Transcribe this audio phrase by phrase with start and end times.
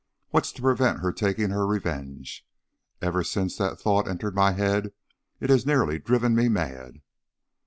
[0.31, 2.43] What's to prevent her taking her revenge?
[3.03, 4.93] Ever since that thought entered my head
[5.39, 7.03] it has nearly driven me mad."